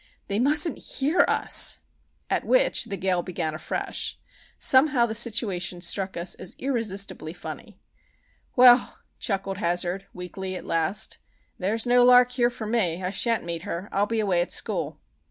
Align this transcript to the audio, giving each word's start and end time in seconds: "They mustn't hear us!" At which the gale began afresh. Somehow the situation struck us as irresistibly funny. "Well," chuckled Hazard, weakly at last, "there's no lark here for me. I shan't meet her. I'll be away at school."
"They 0.29 0.39
mustn't 0.39 0.79
hear 0.97 1.23
us!" 1.27 1.77
At 2.27 2.43
which 2.43 2.85
the 2.85 2.97
gale 2.97 3.21
began 3.21 3.53
afresh. 3.53 4.17
Somehow 4.57 5.05
the 5.05 5.13
situation 5.13 5.79
struck 5.79 6.17
us 6.17 6.33
as 6.33 6.55
irresistibly 6.57 7.33
funny. 7.33 7.77
"Well," 8.55 8.97
chuckled 9.19 9.59
Hazard, 9.59 10.07
weakly 10.11 10.55
at 10.55 10.65
last, 10.65 11.19
"there's 11.59 11.85
no 11.85 12.03
lark 12.03 12.31
here 12.31 12.49
for 12.49 12.65
me. 12.65 13.03
I 13.03 13.11
shan't 13.11 13.43
meet 13.45 13.61
her. 13.61 13.89
I'll 13.91 14.07
be 14.07 14.19
away 14.19 14.41
at 14.41 14.51
school." 14.51 14.97